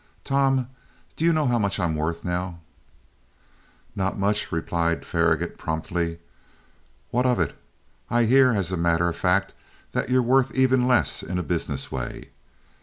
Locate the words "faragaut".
5.05-5.59